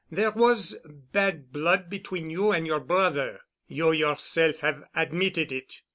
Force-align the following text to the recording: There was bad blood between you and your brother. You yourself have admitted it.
There 0.09 0.31
was 0.31 0.79
bad 1.13 1.51
blood 1.53 1.87
between 1.87 2.31
you 2.31 2.51
and 2.51 2.65
your 2.65 2.79
brother. 2.79 3.41
You 3.67 3.91
yourself 3.91 4.61
have 4.61 4.85
admitted 4.95 5.51
it. 5.51 5.83